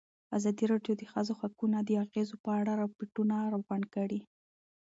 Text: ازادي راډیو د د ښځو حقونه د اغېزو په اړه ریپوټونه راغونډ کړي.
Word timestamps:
ازادي 0.37 0.65
راډیو 0.73 0.93
د 0.97 0.99
د 1.01 1.03
ښځو 1.11 1.33
حقونه 1.41 1.77
د 1.83 1.89
اغېزو 2.03 2.35
په 2.45 2.49
اړه 2.59 2.71
ریپوټونه 2.83 3.35
راغونډ 3.53 3.85
کړي. 3.95 4.21